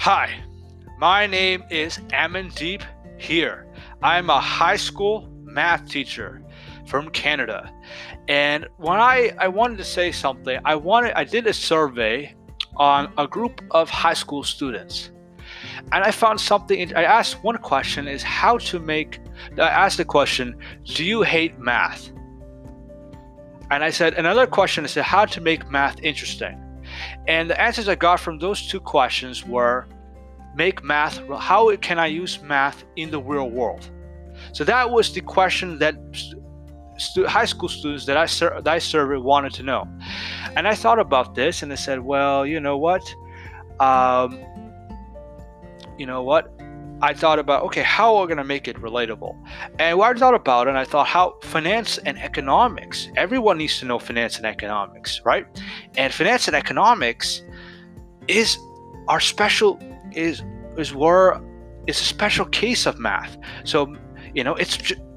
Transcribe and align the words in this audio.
Hi, 0.00 0.44
my 0.96 1.26
name 1.26 1.64
is 1.70 1.98
Amandeep 2.10 2.84
here. 3.20 3.66
I'm 4.00 4.30
a 4.30 4.38
high 4.38 4.76
school 4.76 5.28
math 5.42 5.88
teacher 5.88 6.40
from 6.86 7.10
Canada. 7.10 7.72
And 8.28 8.68
when 8.76 9.00
I, 9.00 9.32
I 9.38 9.48
wanted 9.48 9.76
to 9.78 9.84
say 9.84 10.12
something, 10.12 10.60
I 10.64 10.76
wanted 10.76 11.14
I 11.14 11.24
did 11.24 11.48
a 11.48 11.52
survey 11.52 12.32
on 12.76 13.12
a 13.18 13.26
group 13.26 13.60
of 13.72 13.90
high 13.90 14.14
school 14.14 14.44
students. 14.44 15.10
And 15.90 16.04
I 16.04 16.12
found 16.12 16.40
something 16.40 16.94
I 16.94 17.02
asked 17.02 17.42
one 17.42 17.58
question 17.58 18.06
is 18.06 18.22
how 18.22 18.58
to 18.70 18.78
make 18.78 19.18
I 19.58 19.68
asked 19.68 19.96
the 19.96 20.04
question, 20.04 20.56
do 20.84 21.04
you 21.04 21.22
hate 21.22 21.58
math? 21.58 22.12
And 23.72 23.82
I 23.82 23.90
said 23.90 24.14
another 24.14 24.46
question 24.46 24.84
is 24.84 24.94
how 24.94 25.24
to 25.24 25.40
make 25.40 25.68
math 25.68 26.00
interesting. 26.04 26.67
And 27.26 27.50
the 27.50 27.60
answers 27.60 27.88
I 27.88 27.94
got 27.94 28.20
from 28.20 28.38
those 28.38 28.66
two 28.66 28.80
questions 28.80 29.44
were 29.46 29.86
make 30.54 30.82
math, 30.82 31.20
how 31.38 31.74
can 31.76 31.98
I 31.98 32.06
use 32.06 32.42
math 32.42 32.84
in 32.96 33.10
the 33.10 33.20
real 33.20 33.50
world? 33.50 33.90
So 34.52 34.64
that 34.64 34.90
was 34.90 35.12
the 35.12 35.20
question 35.20 35.78
that 35.78 35.94
high 37.26 37.44
school 37.44 37.68
students 37.68 38.06
that 38.06 38.16
I, 38.16 38.26
sur- 38.26 38.60
that 38.60 38.72
I 38.74 38.78
surveyed 38.78 39.22
wanted 39.22 39.52
to 39.54 39.62
know. 39.62 39.86
And 40.56 40.66
I 40.66 40.74
thought 40.74 40.98
about 40.98 41.34
this 41.34 41.62
and 41.62 41.72
I 41.72 41.76
said, 41.76 42.00
well, 42.00 42.44
you 42.44 42.60
know 42.60 42.76
what? 42.76 43.02
Um, 43.78 44.40
you 45.96 46.06
know 46.06 46.22
what? 46.22 46.57
I 47.00 47.14
thought 47.14 47.38
about 47.38 47.62
okay, 47.64 47.82
how 47.82 48.16
are 48.16 48.26
we 48.26 48.28
gonna 48.28 48.44
make 48.44 48.68
it 48.68 48.76
relatable? 48.76 49.36
And 49.78 49.98
what 49.98 50.16
I 50.16 50.18
thought 50.18 50.34
about 50.34 50.66
it, 50.66 50.70
and 50.70 50.78
I 50.78 50.84
thought 50.84 51.06
how 51.06 51.38
finance 51.42 51.98
and 51.98 52.18
economics. 52.18 53.08
Everyone 53.16 53.58
needs 53.58 53.78
to 53.80 53.86
know 53.86 53.98
finance 53.98 54.36
and 54.36 54.46
economics, 54.46 55.20
right? 55.24 55.46
And 55.96 56.12
finance 56.12 56.48
and 56.48 56.56
economics 56.56 57.42
is 58.26 58.58
our 59.08 59.20
special 59.20 59.78
is 60.12 60.42
is 60.76 60.94
where 60.94 61.40
it's 61.86 62.00
a 62.00 62.04
special 62.04 62.46
case 62.46 62.86
of 62.86 62.98
math. 62.98 63.36
So 63.64 63.94
you 64.34 64.44
know, 64.44 64.54
it's 64.54 64.76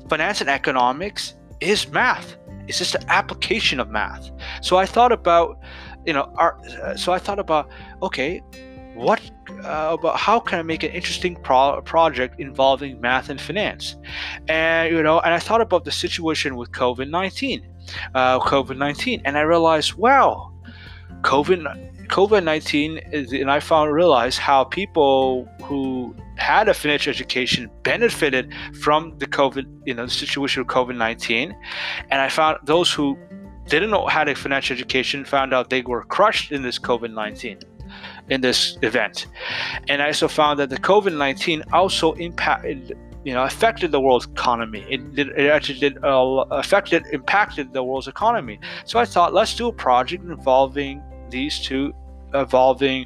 finance 0.09 0.41
and 0.41 0.50
economics 0.50 1.36
is 1.61 1.89
math. 1.91 2.38
It's 2.67 2.78
just 2.78 2.95
an 2.95 3.03
application 3.08 3.80
of 3.80 3.89
math. 3.89 4.31
So 4.61 4.78
I 4.78 4.86
thought 4.86 5.11
about, 5.11 5.59
you 6.06 6.13
know, 6.13 6.31
our, 6.36 6.59
uh, 6.84 6.95
so 6.95 7.11
I 7.11 7.19
thought 7.19 7.39
about, 7.39 7.69
okay, 8.02 8.41
what 8.95 9.22
uh, 9.64 9.95
about 10.00 10.17
how 10.17 10.39
can 10.39 10.59
I 10.59 10.61
make 10.64 10.84
an 10.84 10.92
interesting 10.92 11.36
pro- 11.36 11.81
project 11.81 12.39
involving 12.39 13.00
math 13.00 13.30
and 13.30 13.39
finance? 13.39 13.95
And 14.47 14.94
you 14.94 15.02
know, 15.03 15.20
and 15.20 15.34
I 15.34 15.39
thought 15.39 15.61
about 15.61 15.86
the 15.86 15.92
situation 15.92 16.56
with 16.56 16.72
COVID 16.72 17.09
nineteen, 17.09 17.67
uh, 18.14 18.39
COVID 18.39 18.78
nineteen, 18.78 19.22
and 19.25 19.38
I 19.38 19.42
realized, 19.42 19.95
wow, 19.95 20.52
COVID 21.22 22.08
COVID 22.08 22.44
nineteen, 22.44 22.97
and 23.14 23.50
I 23.50 23.59
found 23.59 23.94
realized 23.94 24.39
how 24.39 24.64
people 24.66 25.47
who 25.64 26.16
had 26.38 26.67
a 26.67 26.73
financial 26.73 27.12
education 27.12 27.69
benefited 27.84 28.53
from 28.81 29.17
the 29.19 29.28
COVID, 29.28 29.66
you 29.86 29.94
know, 29.94 30.06
the 30.06 30.12
situation 30.12 30.64
with 30.64 30.73
COVID 30.73 30.97
nineteen, 30.97 31.56
and 32.09 32.22
I 32.22 32.30
found 32.30 32.58
those 32.66 32.92
who 32.92 33.17
didn't 33.67 33.92
know 33.92 34.08
how 34.08 34.23
to 34.23 34.36
financial 34.36 34.73
education 34.75 35.23
found 35.23 35.53
out 35.53 35.69
they 35.69 35.81
were 35.81 36.03
crushed 36.03 36.52
in 36.52 36.62
this 36.62 36.78
COVID 36.78 37.14
nineteen 37.14 37.59
in 38.32 38.40
this 38.40 38.78
event. 38.82 39.28
And 39.90 40.02
I 40.02 40.08
also 40.08 40.28
found 40.28 40.58
that 40.60 40.70
the 40.70 40.78
COVID 40.78 41.16
19 41.16 41.64
also 41.74 42.14
impacted, 42.14 42.98
you 43.26 43.34
know, 43.34 43.44
affected 43.44 43.92
the 43.92 44.00
world's 44.00 44.26
economy. 44.26 44.86
It, 44.90 45.16
did, 45.16 45.28
it 45.38 45.50
actually 45.50 45.80
did 45.80 46.04
uh, 46.04 46.46
affected, 46.50 47.04
impacted 47.12 47.74
the 47.74 47.84
world's 47.84 48.08
economy. 48.08 48.59
So 48.86 49.00
I 49.00 49.06
thought, 49.06 49.34
let's 49.34 49.54
do 49.54 49.68
a 49.68 49.74
project 49.74 50.24
involving 50.24 51.04
these 51.30 51.59
two, 51.59 51.94
involving 52.34 53.06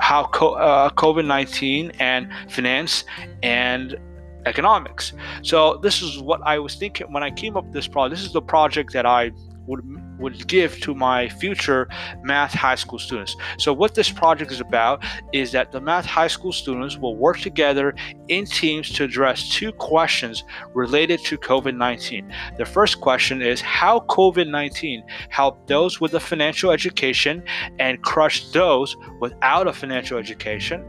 how 0.00 0.24
uh, 0.24 0.90
COVID 0.90 1.24
19 1.24 1.92
and 2.00 2.28
finance 2.50 3.04
and 3.44 3.96
economics. 4.44 5.12
So 5.42 5.76
this 5.76 6.02
is 6.02 6.18
what 6.18 6.40
I 6.42 6.58
was 6.58 6.74
thinking 6.74 7.12
when 7.12 7.22
I 7.22 7.30
came 7.30 7.56
up 7.56 7.64
with 7.64 7.74
this 7.74 7.86
project. 7.86 8.16
This 8.16 8.26
is 8.26 8.32
the 8.32 8.42
project 8.42 8.92
that 8.92 9.06
I 9.06 9.30
would 9.66 9.84
would 10.18 10.46
give 10.46 10.80
to 10.80 10.94
my 10.94 11.28
future 11.28 11.88
math 12.22 12.52
high 12.52 12.74
school 12.74 12.98
students. 12.98 13.36
So 13.58 13.72
what 13.72 13.94
this 13.94 14.10
project 14.10 14.52
is 14.52 14.60
about 14.60 15.04
is 15.32 15.52
that 15.52 15.72
the 15.72 15.80
math 15.80 16.06
high 16.06 16.28
school 16.28 16.52
students 16.52 16.96
will 16.96 17.16
work 17.16 17.38
together 17.38 17.94
in 18.28 18.44
teams 18.44 18.90
to 18.90 19.04
address 19.04 19.48
two 19.48 19.72
questions 19.72 20.44
related 20.74 21.20
to 21.24 21.38
COVID-19. 21.38 22.32
The 22.56 22.64
first 22.64 23.00
question 23.00 23.42
is 23.42 23.60
how 23.60 24.00
COVID-19 24.00 25.02
helped 25.30 25.68
those 25.68 26.00
with 26.00 26.14
a 26.14 26.20
financial 26.20 26.70
education 26.70 27.42
and 27.78 28.02
crushed 28.02 28.52
those 28.52 28.96
without 29.20 29.66
a 29.66 29.72
financial 29.72 30.18
education. 30.18 30.84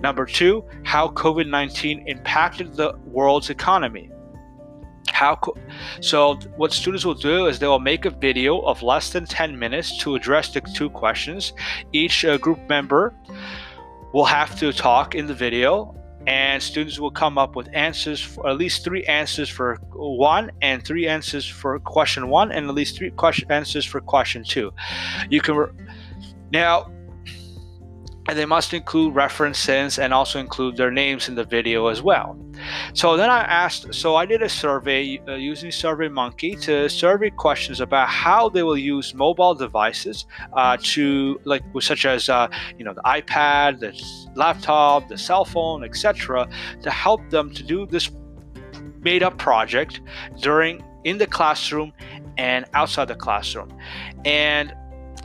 Number 0.00 0.26
two, 0.26 0.64
how 0.84 1.08
COVID 1.08 1.48
19 1.48 2.06
impacted 2.06 2.74
the 2.74 2.94
world's 3.04 3.50
economy 3.50 4.10
how 5.18 5.34
co- 5.34 5.56
so 6.00 6.34
what 6.56 6.72
students 6.72 7.04
will 7.04 7.20
do 7.32 7.46
is 7.46 7.58
they 7.58 7.66
will 7.66 7.86
make 7.92 8.04
a 8.04 8.10
video 8.10 8.60
of 8.60 8.82
less 8.82 9.10
than 9.10 9.24
10 9.24 9.58
minutes 9.58 9.98
to 9.98 10.14
address 10.14 10.52
the 10.54 10.60
two 10.78 10.88
questions 10.90 11.52
each 11.92 12.24
uh, 12.24 12.38
group 12.38 12.60
member 12.68 13.12
will 14.12 14.24
have 14.38 14.56
to 14.58 14.72
talk 14.72 15.16
in 15.16 15.26
the 15.26 15.34
video 15.34 15.92
and 16.28 16.62
students 16.62 17.00
will 17.00 17.10
come 17.10 17.36
up 17.36 17.56
with 17.56 17.68
answers 17.72 18.20
for 18.20 18.48
at 18.48 18.56
least 18.56 18.84
three 18.84 19.02
answers 19.04 19.48
for 19.48 19.76
one 19.94 20.52
and 20.62 20.84
three 20.84 21.08
answers 21.08 21.44
for 21.46 21.78
question 21.80 22.28
one 22.28 22.52
and 22.52 22.68
at 22.68 22.74
least 22.74 22.96
three 22.96 23.10
question 23.10 23.50
answers 23.50 23.84
for 23.84 24.00
question 24.00 24.44
two 24.44 24.70
you 25.30 25.40
can 25.40 25.56
re- 25.56 25.72
now 26.52 26.86
and 28.28 28.38
they 28.38 28.44
must 28.44 28.74
include 28.74 29.14
references 29.14 29.98
and 29.98 30.12
also 30.12 30.38
include 30.38 30.76
their 30.76 30.90
names 30.90 31.28
in 31.28 31.34
the 31.34 31.44
video 31.44 31.86
as 31.86 32.02
well. 32.02 32.36
So 32.94 33.16
then 33.16 33.30
I 33.30 33.40
asked, 33.40 33.94
so 33.94 34.16
I 34.16 34.26
did 34.26 34.42
a 34.42 34.48
survey 34.48 35.20
uh, 35.28 35.34
using 35.34 35.70
SurveyMonkey 35.70 36.60
to 36.62 36.88
survey 36.88 37.30
questions 37.30 37.80
about 37.80 38.08
how 38.08 38.48
they 38.48 38.62
will 38.62 38.78
use 38.78 39.14
mobile 39.14 39.54
devices 39.54 40.26
uh, 40.52 40.76
to, 40.82 41.40
like, 41.44 41.62
such 41.80 42.06
as, 42.06 42.28
uh, 42.28 42.48
you 42.78 42.84
know, 42.84 42.94
the 42.94 43.02
iPad, 43.02 43.80
the 43.80 43.92
laptop, 44.34 45.08
the 45.08 45.18
cell 45.18 45.44
phone, 45.44 45.84
etc., 45.84 46.48
to 46.82 46.90
help 46.90 47.28
them 47.30 47.52
to 47.54 47.62
do 47.62 47.86
this 47.86 48.10
made 49.00 49.22
up 49.22 49.38
project 49.38 50.00
during 50.40 50.82
in 51.04 51.18
the 51.18 51.26
classroom 51.26 51.92
and 52.36 52.64
outside 52.74 53.08
the 53.08 53.14
classroom. 53.14 53.68
And 54.24 54.74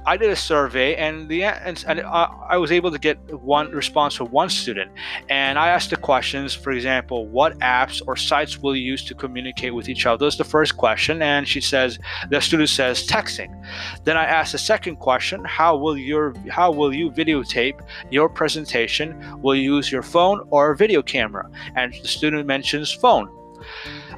I 0.06 0.18
did 0.18 0.30
a 0.30 0.36
survey, 0.36 0.96
and 0.96 1.30
the 1.30 1.44
and, 1.44 1.84
and 1.88 2.02
I 2.02 2.58
was 2.58 2.72
able 2.72 2.92
to 2.92 3.00
get 3.00 3.18
one 3.34 3.72
response 3.72 4.16
from 4.16 4.28
one 4.32 4.50
student. 4.50 4.92
And 5.30 5.58
I 5.58 5.70
asked 5.70 5.90
the 5.90 5.98
questions, 5.98 6.54
for 6.54 6.72
example, 6.72 7.28
what 7.28 7.58
apps 7.60 8.02
or 8.06 8.16
sites 8.16 8.58
will 8.60 8.76
you 8.76 8.84
use 8.84 9.04
to 9.06 9.16
communicate 9.16 9.74
with 9.74 9.90
each 9.90 10.06
other? 10.06 10.26
That's 10.26 10.38
the 10.38 10.44
first 10.44 10.78
question, 10.78 11.22
and 11.22 11.48
she 11.48 11.62
says 11.62 12.00
the 12.30 12.42
student 12.42 12.70
says 12.70 13.08
texting. 13.08 13.52
Then 14.04 14.18
I 14.18 14.26
asked 14.26 14.52
the 14.52 14.58
second 14.58 14.98
question, 14.98 15.44
how 15.46 15.78
will 15.78 15.98
your 15.98 16.34
how 16.50 16.72
will 16.72 16.94
you 16.94 17.10
videotape 17.12 17.80
your 18.12 18.30
presentation? 18.30 19.42
Will 19.42 19.56
you 19.56 19.76
use 19.76 19.92
your 19.92 20.04
phone 20.04 20.46
or 20.50 20.76
video 20.76 21.02
camera? 21.02 21.50
And 21.76 21.94
the 21.94 22.08
student 22.08 22.46
mentions 22.46 22.92
phone. 22.92 23.30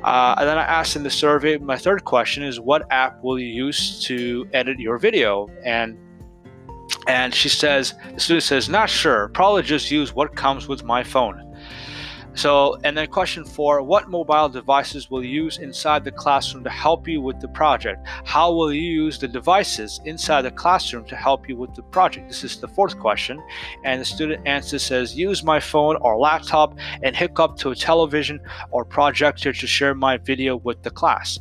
Uh, 0.06 0.36
and 0.38 0.48
then 0.48 0.60
I 0.60 0.62
asked 0.62 0.96
in 0.96 1.02
the 1.02 1.10
survey, 1.10 1.58
my 1.58 1.78
third 1.78 2.06
question 2.06 2.44
is, 2.44 2.60
what 2.60 2.86
app 2.92 3.24
will 3.24 3.40
you 3.40 3.48
use 3.48 4.04
to 4.04 4.48
edit 4.54 4.80
your 4.80 5.00
video? 5.00 5.50
And 5.64 5.98
and 7.08 7.34
she 7.34 7.50
says, 7.50 7.96
the 8.14 8.20
student 8.20 8.44
says, 8.44 8.70
not 8.70 8.88
sure. 8.88 9.30
Probably 9.30 9.64
just 9.64 9.90
use 9.90 10.14
what 10.14 10.36
comes 10.36 10.68
with 10.68 10.84
my 10.84 11.04
phone. 11.04 11.55
So, 12.35 12.78
and 12.84 12.97
then 12.97 13.07
question 13.07 13.46
four 13.46 13.81
What 13.81 14.09
mobile 14.09 14.50
devices 14.50 15.09
will 15.09 15.23
you 15.23 15.44
use 15.44 15.57
inside 15.57 16.03
the 16.03 16.12
classroom 16.12 16.66
to 16.66 16.69
help 16.69 17.07
you 17.07 17.22
with 17.22 17.40
the 17.40 17.47
project? 17.47 18.06
How 18.25 18.51
will 18.51 18.73
you 18.73 18.81
use 18.81 19.18
the 19.18 19.28
devices 19.28 20.01
inside 20.03 20.41
the 20.41 20.51
classroom 20.51 21.06
to 21.06 21.15
help 21.15 21.48
you 21.48 21.56
with 21.56 21.74
the 21.75 21.83
project? 21.83 22.27
This 22.27 22.44
is 22.44 22.60
the 22.60 22.68
fourth 22.68 23.00
question. 23.00 23.42
And 23.86 24.01
the 24.01 24.06
student 24.06 24.45
answer 24.45 24.80
says 24.80 25.15
Use 25.15 25.45
my 25.45 25.62
phone 25.62 25.95
or 26.01 26.18
laptop 26.18 26.77
and 27.04 27.15
hook 27.15 27.39
up 27.39 27.56
to 27.60 27.69
a 27.71 27.75
television 27.75 28.42
or 28.69 28.83
projector 28.83 29.54
to 29.54 29.68
share 29.68 29.95
my 29.95 30.18
video 30.18 30.57
with 30.57 30.83
the 30.83 30.92
class. 30.92 31.39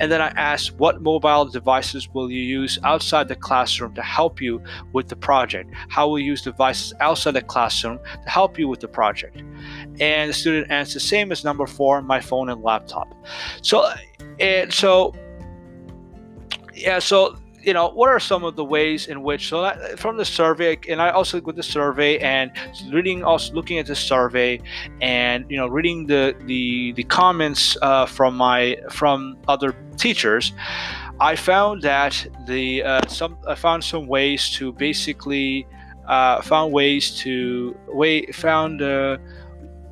And 0.00 0.10
then 0.10 0.20
I 0.20 0.30
asked 0.30 0.72
What 0.72 1.02
mobile 1.02 1.44
devices 1.44 2.08
will 2.12 2.32
you 2.32 2.42
use 2.42 2.80
outside 2.82 3.28
the 3.28 3.36
classroom 3.36 3.94
to 3.94 4.02
help 4.02 4.40
you 4.40 4.60
with 4.92 5.06
the 5.06 5.16
project? 5.16 5.72
How 5.88 6.08
will 6.08 6.18
you 6.18 6.32
use 6.32 6.42
devices 6.42 6.94
outside 6.98 7.34
the 7.34 7.42
classroom 7.42 8.00
to 8.24 8.28
help 8.28 8.58
you 8.58 8.66
with 8.66 8.80
the 8.80 8.88
project? 8.88 9.40
And 10.00 10.31
the 10.32 10.38
student 10.38 10.70
answers 10.70 10.94
the 10.94 11.00
same 11.00 11.30
as 11.32 11.44
number 11.44 11.66
four, 11.66 12.00
my 12.02 12.20
phone 12.20 12.48
and 12.48 12.62
laptop. 12.62 13.14
So, 13.62 13.88
and 14.40 14.72
so, 14.72 15.14
yeah, 16.74 16.98
so 16.98 17.36
you 17.62 17.72
know 17.72 17.88
what 17.90 18.08
are 18.08 18.18
some 18.18 18.42
of 18.42 18.56
the 18.56 18.64
ways 18.64 19.06
in 19.06 19.22
which 19.22 19.48
so 19.48 19.62
that, 19.62 19.96
from 19.96 20.16
the 20.16 20.24
survey 20.24 20.76
and 20.88 21.00
i 21.00 21.10
also 21.10 21.40
with 21.42 21.54
the 21.54 21.62
survey 21.62 22.18
and 22.18 22.50
reading 22.90 23.22
also 23.22 23.54
looking 23.54 23.78
at 23.78 23.86
the 23.86 23.94
survey 23.94 24.60
and 25.00 25.44
you 25.48 25.56
know 25.56 25.68
reading 25.68 26.04
the 26.06 26.34
the 26.46 26.92
the 26.94 27.04
comments 27.04 27.76
uh, 27.82 28.04
from 28.04 28.36
my 28.36 28.76
from 28.90 29.38
other 29.46 29.76
teachers 29.96 30.52
i 31.20 31.36
found 31.36 31.82
that 31.82 32.26
the 32.46 32.82
uh, 32.82 33.06
some 33.06 33.38
i 33.46 33.54
found 33.54 33.84
some 33.84 34.08
ways 34.08 34.50
to 34.50 34.72
basically 34.72 35.64
uh, 36.08 36.42
found 36.42 36.72
ways 36.72 37.16
to 37.16 37.76
way 37.88 38.26
found 38.32 38.82
uh, 38.82 39.16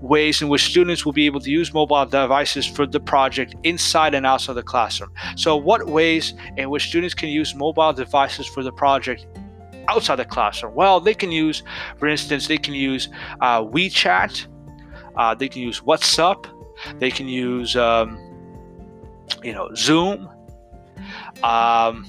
ways 0.00 0.40
in 0.42 0.48
which 0.48 0.64
students 0.64 1.04
will 1.04 1.12
be 1.12 1.26
able 1.26 1.40
to 1.40 1.50
use 1.50 1.72
mobile 1.74 2.06
devices 2.06 2.66
for 2.66 2.86
the 2.86 3.00
project 3.00 3.54
inside 3.64 4.14
and 4.14 4.24
outside 4.26 4.54
the 4.54 4.62
classroom. 4.62 5.12
So, 5.36 5.56
what 5.56 5.86
ways 5.86 6.34
in 6.56 6.70
which 6.70 6.88
students 6.88 7.14
can 7.14 7.28
use 7.28 7.54
mobile 7.54 7.92
devices 7.92 8.46
for 8.46 8.62
the 8.62 8.72
project 8.72 9.26
outside 9.88 10.16
the 10.16 10.24
classroom? 10.24 10.74
Well, 10.74 11.00
they 11.00 11.14
can 11.14 11.30
use, 11.30 11.62
for 11.98 12.08
instance, 12.08 12.46
they 12.48 12.58
can 12.58 12.74
use 12.74 13.08
uh, 13.40 13.62
WeChat, 13.62 14.46
uh, 15.16 15.34
they 15.34 15.48
can 15.48 15.62
use 15.62 15.80
WhatsApp, 15.80 16.46
they 16.98 17.10
can 17.10 17.28
use, 17.28 17.76
um, 17.76 18.18
you 19.42 19.52
know, 19.52 19.70
Zoom. 19.74 20.28
Um, 21.42 22.06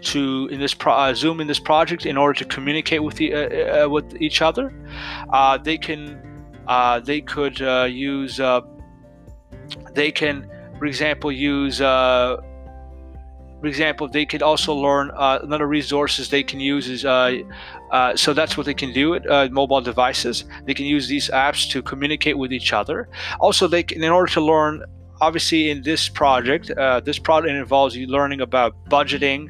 to 0.00 0.48
in 0.52 0.60
this 0.60 0.74
pro- 0.74 0.94
uh, 0.94 1.14
Zoom 1.14 1.40
in 1.40 1.46
this 1.46 1.58
project 1.58 2.06
in 2.06 2.16
order 2.16 2.38
to 2.38 2.44
communicate 2.44 3.02
with 3.02 3.16
the, 3.16 3.34
uh, 3.34 3.84
uh, 3.84 3.88
with 3.88 4.20
each 4.20 4.42
other. 4.42 4.72
Uh, 5.32 5.58
they 5.58 5.76
can 5.76 6.27
uh, 6.68 7.00
they 7.00 7.20
could 7.20 7.60
uh, 7.62 7.88
use, 7.90 8.38
uh, 8.38 8.60
they 9.94 10.12
can, 10.12 10.48
for 10.78 10.86
example, 10.86 11.32
use, 11.32 11.80
uh, 11.80 12.36
for 13.60 13.66
example, 13.66 14.06
they 14.06 14.24
could 14.24 14.42
also 14.42 14.72
learn 14.74 15.10
uh, 15.16 15.40
another 15.42 15.66
resources 15.66 16.28
they 16.28 16.44
can 16.44 16.60
use 16.60 16.88
is, 16.88 17.00
so 17.02 18.32
that's 18.34 18.56
what 18.56 18.66
they 18.66 18.74
can 18.74 18.92
do 18.92 19.18
mobile 19.50 19.80
devices. 19.80 20.44
They 20.64 20.74
can 20.74 20.86
use 20.86 21.08
these 21.08 21.28
apps 21.30 21.68
to 21.70 21.82
communicate 21.82 22.38
with 22.38 22.52
each 22.52 22.72
other. 22.72 23.08
Also, 23.40 23.66
they 23.66 23.82
can, 23.82 24.04
in 24.04 24.12
order 24.12 24.30
to 24.34 24.40
learn 24.40 24.84
obviously 25.20 25.70
in 25.70 25.82
this 25.82 26.08
project 26.08 26.70
uh, 26.70 27.00
this 27.00 27.18
project 27.18 27.54
involves 27.54 27.96
you 27.96 28.06
learning 28.06 28.40
about 28.40 28.74
budgeting 28.88 29.40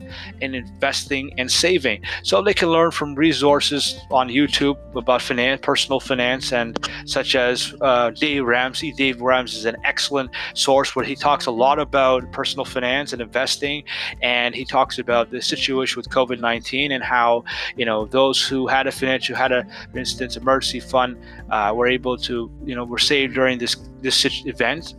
and 0.42 0.54
investing 0.54 1.32
and 1.38 1.50
saving. 1.50 2.02
So 2.22 2.42
they 2.42 2.54
can 2.54 2.70
learn 2.70 2.90
from 2.90 3.14
resources 3.14 3.98
on 4.10 4.28
youtube 4.28 4.76
about 4.96 5.22
finance 5.22 5.60
personal 5.62 6.00
finance 6.00 6.52
and 6.52 6.78
such 7.04 7.34
as 7.34 7.74
uh, 7.80 8.10
dave 8.10 8.44
ramsey. 8.44 8.92
Dave 8.92 9.20
ramsey 9.20 9.58
is 9.58 9.64
an 9.64 9.76
excellent 9.84 10.30
source 10.54 10.94
where 10.94 11.04
he 11.04 11.16
talks 11.16 11.46
a 11.46 11.50
lot 11.50 11.78
about 11.78 12.30
personal 12.32 12.64
finance 12.64 13.12
and 13.12 13.22
investing 13.22 13.84
and 14.22 14.54
he 14.54 14.64
talks 14.64 14.98
about 14.98 15.30
the 15.30 15.40
situation 15.40 15.98
with 15.98 16.08
covid-19 16.08 16.90
and 16.90 17.02
how 17.02 17.44
you 17.76 17.84
know 17.84 18.06
those 18.06 18.46
who 18.46 18.66
had 18.66 18.86
a 18.86 18.92
financial 18.92 19.34
who 19.34 19.40
had 19.40 19.52
a 19.52 19.66
for 19.92 19.98
instance 19.98 20.36
emergency 20.36 20.80
fund 20.80 21.16
uh, 21.50 21.72
were 21.74 21.86
able 21.86 22.16
to 22.16 22.50
you 22.64 22.74
know 22.74 22.84
were 22.84 22.98
saved 22.98 23.34
during 23.34 23.58
this 23.58 23.76
this 24.00 24.24
event. 24.46 24.94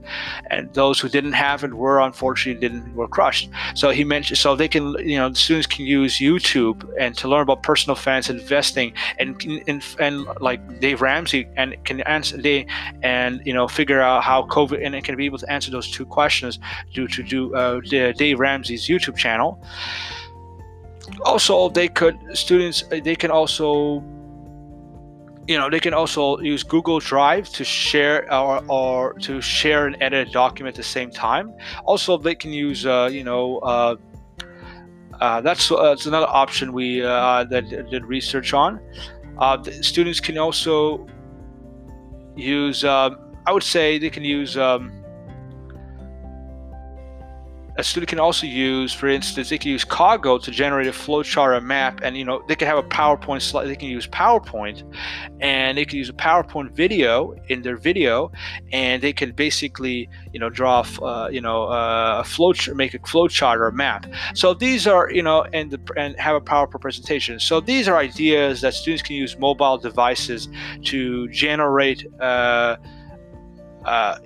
and 0.50 0.58
those 0.73 1.00
who 1.00 1.09
didn't 1.09 1.33
have 1.33 1.63
it 1.63 1.73
were 1.73 2.00
unfortunately 2.00 2.59
didn't 2.59 2.94
were 2.95 3.07
crushed. 3.07 3.50
So 3.75 3.89
he 3.89 4.03
mentioned 4.03 4.38
so 4.38 4.56
they 4.56 4.67
can 4.67 4.95
you 5.00 5.17
know 5.17 5.31
students 5.33 5.67
can 5.67 5.85
use 5.85 6.19
youtube 6.19 6.77
and 7.00 7.15
to 7.17 7.27
learn 7.27 7.41
about 7.41 7.63
personal 7.63 7.95
finance 7.95 8.29
investing 8.29 8.94
and 9.17 9.41
and, 9.67 9.83
and 10.00 10.25
like 10.39 10.59
dave 10.79 11.01
ramsey 11.01 11.47
and 11.56 11.75
can 11.85 12.01
answer 12.01 12.38
they 12.38 12.65
and 13.03 13.41
you 13.45 13.53
know 13.53 13.67
figure 13.67 14.01
out 14.01 14.23
how 14.23 14.44
covid 14.47 14.83
and 14.85 14.95
it 14.95 15.03
can 15.03 15.15
be 15.15 15.25
able 15.25 15.38
to 15.38 15.50
answer 15.51 15.71
those 15.71 15.89
two 15.89 16.06
questions 16.06 16.59
due 16.94 17.07
to 17.07 17.23
do 17.23 17.53
uh, 17.56 17.79
dave 17.81 18.39
ramsey's 18.39 18.88
youtube 18.88 19.17
channel. 19.17 19.61
Also 21.25 21.69
they 21.69 21.88
could 21.88 22.17
students 22.33 22.83
they 23.03 23.15
can 23.15 23.31
also 23.31 24.03
you 25.49 25.57
know 25.57 25.67
they 25.67 25.79
can 25.79 25.95
also 25.95 26.37
use 26.39 26.61
google 26.61 26.99
drive 26.99 27.49
to 27.49 27.63
share 27.63 28.31
or, 28.31 28.63
or 28.69 29.13
to 29.15 29.41
share 29.41 29.87
and 29.87 29.97
edit 29.99 30.27
a 30.27 30.31
document 30.31 30.75
at 30.75 30.77
the 30.77 30.89
same 30.97 31.09
time. 31.09 31.51
Also 31.85 32.17
they 32.17 32.35
can 32.35 32.53
use 32.53 32.85
uh, 32.85 33.09
you 33.11 33.23
know 33.23 33.57
uh, 33.59 33.95
uh, 35.19 35.41
that's, 35.41 35.71
uh, 35.71 35.75
that's 35.89 36.05
another 36.05 36.27
option 36.29 36.71
we 36.71 37.03
uh, 37.03 37.43
that 37.45 37.67
did 37.89 38.05
research 38.05 38.53
on. 38.53 38.79
Uh, 39.39 39.61
students 39.81 40.19
can 40.19 40.37
also 40.37 41.07
use 42.35 42.83
um, 42.85 43.17
i 43.45 43.51
would 43.51 43.63
say 43.63 43.97
they 43.97 44.09
can 44.09 44.23
use 44.23 44.57
um, 44.57 44.98
a 47.79 47.83
student 47.83 48.09
can 48.09 48.19
also 48.19 48.45
use, 48.45 48.93
for 48.93 49.07
instance, 49.07 49.49
they 49.49 49.57
can 49.57 49.71
use 49.71 49.85
Cargo 49.85 50.37
to 50.37 50.51
generate 50.51 50.87
a 50.87 50.91
flowchart 50.91 51.57
or 51.57 51.61
map, 51.61 52.01
and 52.03 52.17
you 52.17 52.25
know 52.25 52.43
they 52.47 52.55
can 52.55 52.67
have 52.67 52.77
a 52.77 52.83
PowerPoint 52.83 53.41
slide. 53.41 53.67
They 53.67 53.75
can 53.77 53.87
use 53.87 54.05
PowerPoint, 54.05 54.83
and 55.39 55.77
they 55.77 55.85
can 55.85 55.97
use 55.97 56.09
a 56.09 56.13
PowerPoint 56.13 56.71
video 56.71 57.33
in 57.47 57.61
their 57.61 57.77
video, 57.77 58.31
and 58.73 59.01
they 59.01 59.13
can 59.13 59.31
basically 59.31 60.09
you 60.33 60.39
know 60.41 60.49
draw 60.49 60.85
uh, 61.01 61.29
you 61.31 61.39
know 61.39 61.63
uh, 61.63 62.19
a 62.19 62.23
flow 62.25 62.51
make 62.75 62.93
a 62.93 62.99
flowchart 62.99 63.55
or 63.55 63.67
a 63.67 63.73
map. 63.73 64.05
So 64.33 64.53
these 64.53 64.85
are 64.85 65.09
you 65.09 65.23
know 65.23 65.45
and 65.53 65.71
the, 65.71 65.79
and 65.95 66.19
have 66.19 66.35
a 66.35 66.41
PowerPoint 66.41 66.81
presentation. 66.81 67.39
So 67.39 67.61
these 67.61 67.87
are 67.87 67.97
ideas 67.97 68.59
that 68.61 68.73
students 68.73 69.03
can 69.03 69.15
use 69.15 69.37
mobile 69.39 69.77
devices 69.77 70.49
to 70.85 71.29
generate. 71.29 72.05
Uh, 72.19 72.75
uh, 73.85 74.19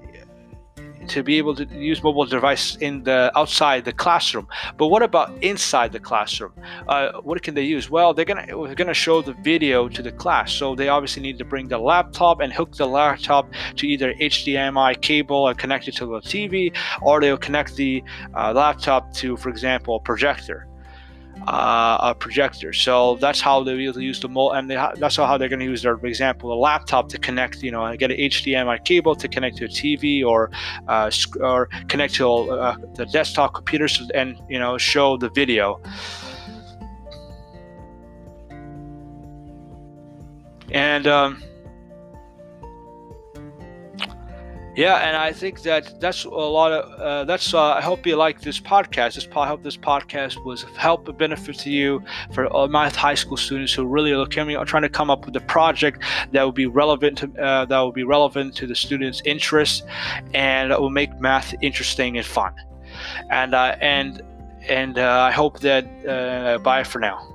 to 1.09 1.23
be 1.23 1.37
able 1.37 1.55
to 1.55 1.65
use 1.65 2.03
mobile 2.03 2.25
device 2.25 2.75
in 2.77 3.03
the 3.03 3.31
outside 3.35 3.85
the 3.85 3.93
classroom. 3.93 4.47
But 4.77 4.87
what 4.87 5.03
about 5.03 5.31
inside 5.43 5.91
the 5.91 5.99
classroom? 5.99 6.53
Uh, 6.87 7.13
what 7.21 7.41
can 7.41 7.55
they 7.55 7.63
use? 7.63 7.89
Well, 7.89 8.13
they're 8.13 8.25
gonna 8.25 8.57
we're 8.57 8.75
gonna 8.75 8.93
show 8.93 9.21
the 9.21 9.33
video 9.33 9.89
to 9.89 10.01
the 10.01 10.11
class, 10.11 10.51
so 10.51 10.75
they 10.75 10.89
obviously 10.89 11.21
need 11.21 11.37
to 11.37 11.45
bring 11.45 11.67
the 11.67 11.77
laptop 11.77 12.39
and 12.41 12.51
hook 12.51 12.75
the 12.75 12.87
laptop 12.87 13.51
to 13.77 13.87
either 13.87 14.13
HDMI 14.15 15.01
cable 15.01 15.47
and 15.47 15.57
connect 15.57 15.87
it 15.87 15.95
to 15.95 16.05
the 16.05 16.21
TV, 16.21 16.75
or 17.01 17.21
they'll 17.21 17.37
connect 17.37 17.75
the 17.75 18.03
uh, 18.35 18.53
laptop 18.53 19.13
to, 19.13 19.37
for 19.37 19.49
example, 19.49 19.95
a 19.95 19.99
projector 19.99 20.67
uh, 21.47 21.97
a 22.01 22.15
projector. 22.15 22.73
So 22.73 23.17
that's 23.17 23.41
how 23.41 23.63
they'll 23.63 23.79
use 23.79 24.19
the 24.19 24.29
mo 24.29 24.49
and 24.51 24.69
they 24.69 24.75
ha- 24.75 24.93
that's 24.95 25.15
how 25.15 25.37
they're 25.37 25.49
going 25.49 25.59
to 25.59 25.65
use 25.65 25.81
their, 25.81 25.97
for 25.97 26.07
example, 26.07 26.53
a 26.53 26.59
laptop 26.59 27.09
to 27.09 27.17
connect, 27.17 27.61
you 27.63 27.71
know, 27.71 27.95
get 27.95 28.11
an 28.11 28.17
HDMI 28.17 28.83
cable 28.85 29.15
to 29.15 29.27
connect 29.27 29.57
to 29.57 29.65
a 29.65 29.67
TV 29.67 30.25
or 30.25 30.51
uh, 30.87 31.11
or 31.39 31.67
connect 31.87 32.15
to 32.15 32.29
uh, 32.29 32.75
the 32.95 33.05
desktop 33.07 33.53
computers 33.53 34.01
and 34.13 34.37
you 34.49 34.59
know 34.59 34.77
show 34.77 35.17
the 35.17 35.29
video. 35.29 35.81
And 40.71 41.05
um, 41.05 41.43
Yeah, 44.75 44.95
and 45.07 45.15
I 45.15 45.31
think 45.31 45.61
that 45.61 45.99
that's 46.01 46.25
a 46.25 46.29
lot 46.29 46.71
of 46.71 46.99
uh, 46.99 47.25
that's. 47.25 47.53
Uh, 47.53 47.73
I 47.73 47.81
hope 47.81 48.07
you 48.07 48.15
like 48.15 48.41
this 48.41 48.59
podcast. 48.59 49.13
This 49.13 49.27
I 49.35 49.47
hope 49.47 49.61
this 49.61 49.77
podcast 49.77 50.43
was 50.43 50.63
help 50.75 51.07
a 51.07 51.13
benefit 51.13 51.59
to 51.59 51.69
you 51.69 52.01
for 52.31 52.51
uh, 52.55 52.67
math 52.67 52.95
high 52.95 53.13
school 53.13 53.37
students 53.37 53.71
who 53.71 53.85
really 53.85 54.11
are 54.13 54.17
looking, 54.17 54.55
are 54.55 54.65
trying 54.65 54.81
to 54.81 54.89
come 54.89 55.11
up 55.11 55.27
with 55.27 55.35
a 55.35 55.41
project 55.41 56.01
that 56.31 56.41
will 56.41 56.51
be 56.51 56.65
relevant 56.65 57.19
to 57.19 57.27
uh, 57.39 57.65
that 57.65 57.79
will 57.79 57.91
be 57.91 58.03
relevant 58.03 58.55
to 58.55 58.65
the 58.65 58.75
students' 58.75 59.21
interests, 59.25 59.83
and 60.33 60.71
will 60.71 60.89
make 60.89 61.19
math 61.19 61.53
interesting 61.61 62.17
and 62.17 62.25
fun. 62.25 62.55
And 63.29 63.53
uh, 63.53 63.75
and 63.79 64.23
and 64.67 64.97
uh, 64.97 65.21
I 65.21 65.31
hope 65.31 65.59
that 65.59 66.63
bye 66.63 66.83
for 66.83 66.97
now. 66.97 67.32